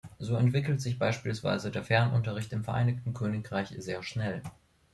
So 0.17 0.35
entwickelt 0.35 0.81
sich 0.81 0.97
beispielsweise 0.97 1.69
der 1.69 1.83
Fernunterricht 1.83 2.51
im 2.53 2.63
Vereinigten 2.63 3.13
Königreich 3.13 3.75
sehr 3.77 4.01
schnell. 4.01 4.41